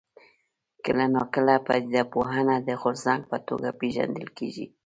کله 0.83 1.05
ناکله 1.15 1.55
پدیده 1.65 2.03
پوهنه 2.13 2.55
د 2.67 2.69
غورځنګ 2.81 3.21
په 3.31 3.37
توګه 3.47 3.69
پېژندل 3.79 4.27
کېږي. 4.37 4.65